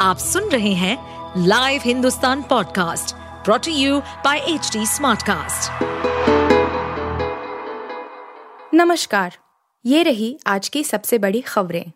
[0.00, 5.82] आप सुन रहे हैं live Hindustan podcast brought to you by H smartcast.
[8.74, 9.36] नमस्कार,
[9.86, 11.92] ये रही आज की सबसे बड़ी खबरें।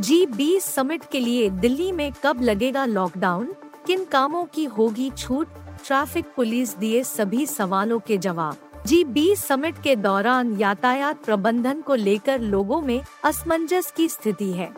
[0.00, 3.54] जी बीस समिट के लिए दिल्ली में कब लगेगा लॉकडाउन
[3.86, 5.48] किन कामों की होगी छूट?
[5.86, 11.94] ट्रैफ़िक पुलिस दिए सभी सवालों के जवाब। जी बीस समिट के दौरान यातायात प्रबंधन को
[11.94, 14.70] लेकर लोगों में असमंजस की स्थिति है।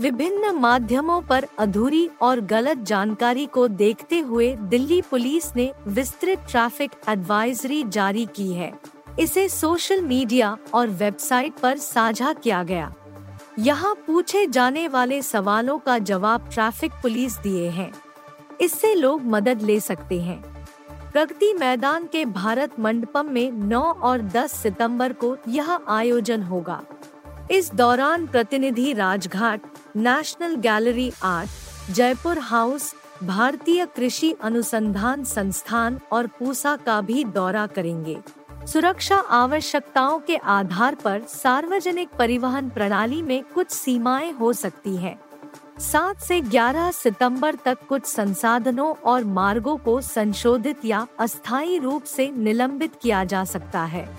[0.00, 6.90] विभिन्न माध्यमों पर अधूरी और गलत जानकारी को देखते हुए दिल्ली पुलिस ने विस्तृत ट्रैफ़िक
[7.08, 8.72] एडवाइजरी जारी की है।
[9.18, 12.92] इसे सोशल मीडिया और वेबसाइट पर साझा किया गया।
[13.58, 17.92] यहाँ पूछे जाने वाले सवालों का जवाब ट्रैफ़िक पुलिस दिए हैं।
[18.60, 20.42] इससे लोग मदद ले सकते हैं।
[21.12, 26.82] प्रगति मैदान के भारत मंडपम में 9 और 10 सितंबर को यह आयोजन होगा
[27.50, 29.60] इस दौरान प्रतिनिधि Rajghat
[29.96, 38.18] national gallery art Jaipur house, भारतीय कृषि अनुसंधान संस्थान और पूसा का भी दौरा करेंगे
[38.66, 45.18] सुरक्षा आवश्यकताओं के आधार पर सार्वजनिक परिवहन प्रणाली में कुछ सीमाएँ हो सकती हैं।
[45.78, 52.30] सात से 11 सितंबर तक कुछ संसाधनों और मार्गों को संशोधित या अस्थायी रूप से
[52.30, 54.18] निलंबित किया जा सकता है।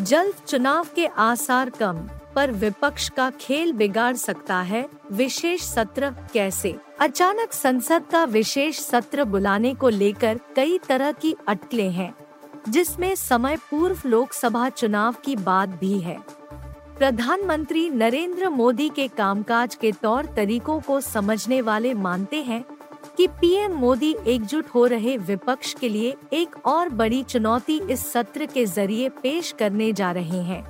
[0.00, 6.76] जल्द चुनाव के आसार कम, पर विपक्ष का खेल बिगाड़ सकता है, विशेष सत्र कैसे?
[7.00, 12.14] अचानक संसद का विशेष सत्र बुलाने को लेकर कई तरह की अटकलें हैं,
[12.68, 16.41] जिसमें समय पूर्व लोकसभा चुनाव की बात भी है।
[16.98, 22.64] प्रधानमंत्री नरेंद्र मोदी के कामकाज के तौर तरीकों को समझने वाले मानते हैं
[23.16, 28.46] कि पीएम मोदी एकजुट हो रहे विपक्ष के लिए एक और बड़ी चुनौती इस सत्र
[28.46, 30.64] के ज़रिए पेश करने जा रहे हैं।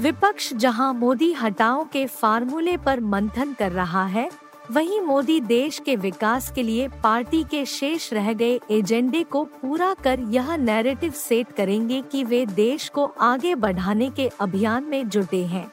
[0.00, 4.28] विपक्ष जहाँ मोदी हटाओ के फार्मूले पर मंथन कर रहा है
[4.70, 9.94] वहीं मोदी देश के विकास के लिए पार्टी के शेष रह गए एजेंडे को पूरा
[9.94, 15.44] कर यह नैरेटिव सेट करेंगे कि वे देश को आगे बढ़ाने के अभियान में जुटे
[15.44, 15.70] हैं।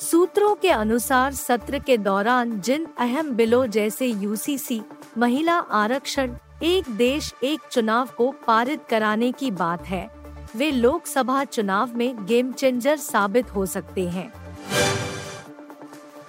[0.00, 4.80] सूत्रों के अनुसार सत्र के दौरान जिन अहम बिलों जैसे यूसीसी
[5.18, 10.08] महिला आरक्षण, एक देश, एक चुनाव को पारित कराने की बात है।
[10.56, 14.32] वे लोकसभा चुनाव में गेम चेंजर साबित हो सकते हैं।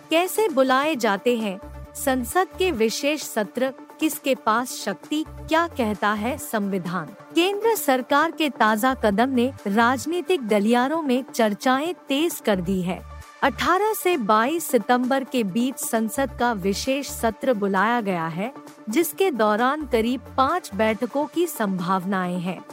[0.10, 1.60] कैसे बुलाए जाते हैं?
[2.06, 7.06] संसद के विशेष सत्र किसके पास शक्ति क्या कहता है संविधान?
[7.36, 13.02] केंद्र सरकार के ताज़ा कदम ने राजनीतिक गलियारों में चर्चाएँ तेज कर दी है।
[13.44, 18.54] 18 से 22 सितंबर के बीच संसद का विशेष सत्र बुलाया गया है,
[18.90, 22.66] जिसके दौरान करीब पाँच बैठकों की संभावनाएँ हैं।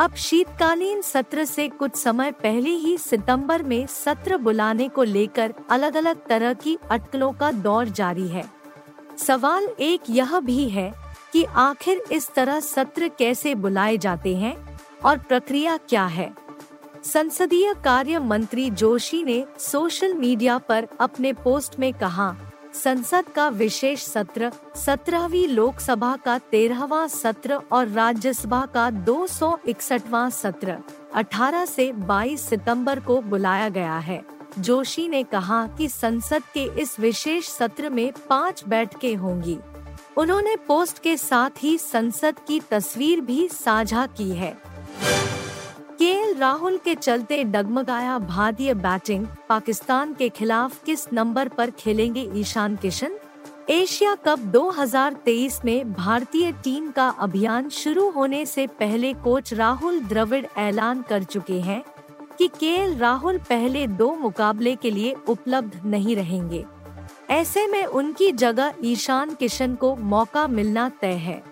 [0.00, 5.96] अब शीतकालीन सत्र से कुछ समय पहले ही सितंबर में सत्र बुलाने को लेकर अलग
[5.96, 8.44] अलग तरह की अटकलों का दौर जारी है।
[9.18, 10.92] सवाल एक यह भी है
[11.32, 16.34] कि आखिर इस तरह सत्र कैसे बुलाए जाते हैं और प्रक्रिया क्या है?
[17.04, 22.36] संसदीय कार्य मंत्री जोशी ने सोशल मीडिया पर अपने पोस्ट में कहा
[22.74, 30.30] संसद का विशेष सत्र सत्रहवीं लोकसभा का तेरहवा सत्र और राज्यसभा का दो सौ इकसठवा
[30.30, 30.76] सत्र
[31.16, 34.22] 18 से 22 सितंबर को बुलाया गया है।
[34.58, 39.58] जोशी ने कहा कि संसद के इस विशेष सत्र में पाँच बैठकें होंगी।
[40.16, 44.69] उन्होंने पोस्ट के साथ ही संसद की तस्वीर भी साझा की है।
[46.40, 53.16] राहुल के चलते डगमगाया भारतीय बैटिंग, पाकिस्तान के खिलाफ किस नंबर पर खेलेंगे ईशान किशन?
[53.70, 60.46] एशिया कप 2023 में भारतीय टीम का अभियान शुरू होने से पहले कोच राहुल द्रविड़
[60.58, 61.84] ऐलान कर चुके हैं
[62.38, 66.64] कि के राहुल पहले दो मुकाबले के लिए उपलब्ध नहीं रहेंगे।
[67.30, 71.42] ऐसे में उनकी जगह ईशान किशन को मौका मिलना तय है।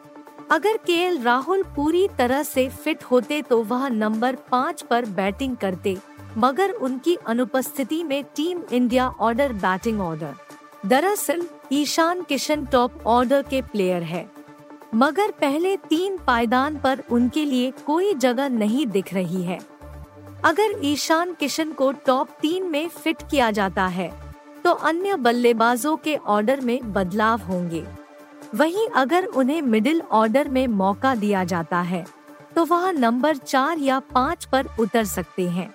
[0.50, 5.97] अगर के राहुल पूरी तरह से फिट होते तो वह नंबर पाँच पर बैटिंग करते,
[6.38, 10.34] मगर उनकी अनुपस्थिति में team India order batting order.
[10.86, 11.42] दरअसल,
[11.72, 14.28] ईशान किशन टॉप ऑर्डर के प्लेयर है।
[14.95, 19.59] मगर पहले तीन पायदान पर उनके लिए कोई जगह नहीं दिख रही है।
[20.45, 24.12] अगर ईशान किशन को टॉप तीन में फिट किया जाता है
[24.65, 27.84] तो अन्य बल्लेबाजों के ऑर्डर में बदलाव होंगे।
[28.54, 32.06] वहीं अगर उन्हें मिडिल ऑर्डर में मौका दिया जाता है
[32.56, 35.74] तो वह नंबर चार या पाँच पर उतर सकते हैं।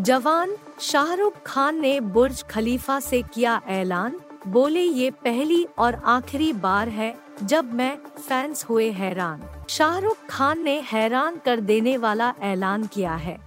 [0.00, 6.88] जवान शाहरुख खान ने बुर्ज खलीफा से किया ऐलान, बोले, ये पहली और आखिरी बार
[6.88, 7.98] है जब मैं
[8.28, 13.38] फैंस हुए हैरान। शाहरुख खान ने हैरान कर देने वाला ऐलान किया है।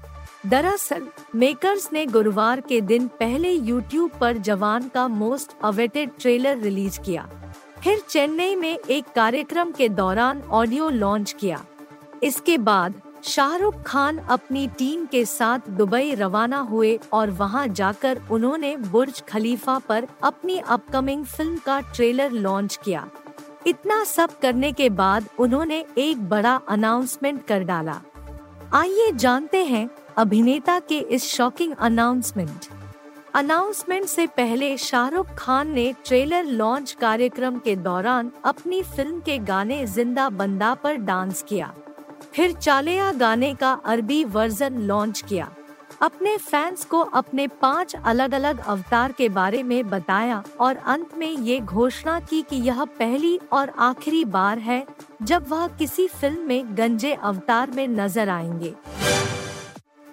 [0.45, 6.99] दरअसल, मेकर्स ने गुरुवार के दिन पहले यूट्यूब पर जवान का मोस्ट अवेटेड ट्रेलर रिलीज़
[6.99, 7.29] किया।
[7.83, 11.63] फिर चेन्नई में एक कार्यक्रम के दौरान ऑडियो लॉन्च किया।
[12.23, 18.75] इसके बाद शाहरुख खान अपनी टीम के साथ दुबई रवाना हुए और वहाँ जाकर उन्होंने
[18.77, 23.07] बुर्ज खलीफा पर अपनी अपकमिंग फ़िल्म का ट्रेलर लॉन्च किया।
[23.67, 27.99] इतना सब करने के बाद उन्होंने एक बड़ा अनाउंसमेंट कर डाला।
[28.73, 32.69] आइए जानते हैं अभिनेता के इस शॉकिंग अनाउंसमेंट।
[33.33, 39.85] अनाउंसमेंट से पहले शाहरुख खान ने ट्रेलर लॉन्च कार्यक्रम के दौरान अपनी फ़िल्म के गाने
[39.85, 41.71] ज़िंदा बंदा पर डांस किया।
[42.33, 45.49] फिर चालिया गाने का अरबी वर्जन लॉन्च किया।
[46.01, 51.29] अपने फैंस को अपने पाँच अलग अलग अवतार के बारे में बताया और अंत में
[51.29, 54.85] ये घोषणा की कि यह पहली और आखिरी बार है
[55.21, 58.73] जब वह किसी फ़िल्म में गंजे अवतार में नज़र आएँगे।